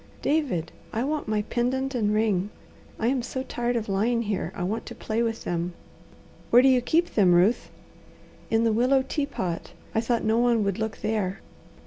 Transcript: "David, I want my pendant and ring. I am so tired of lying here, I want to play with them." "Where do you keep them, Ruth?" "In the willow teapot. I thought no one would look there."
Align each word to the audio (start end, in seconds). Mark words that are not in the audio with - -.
"David, 0.23 0.71
I 0.91 1.03
want 1.03 1.27
my 1.27 1.43
pendant 1.43 1.93
and 1.93 2.11
ring. 2.11 2.49
I 2.97 3.05
am 3.05 3.21
so 3.21 3.43
tired 3.43 3.75
of 3.75 3.87
lying 3.87 4.23
here, 4.23 4.51
I 4.55 4.63
want 4.63 4.87
to 4.87 4.95
play 4.95 5.21
with 5.21 5.43
them." 5.43 5.73
"Where 6.49 6.63
do 6.63 6.69
you 6.69 6.81
keep 6.81 7.11
them, 7.13 7.35
Ruth?" 7.35 7.69
"In 8.49 8.63
the 8.63 8.73
willow 8.73 9.03
teapot. 9.07 9.73
I 9.93 10.01
thought 10.01 10.23
no 10.23 10.39
one 10.39 10.63
would 10.63 10.79
look 10.79 10.97
there." 11.03 11.39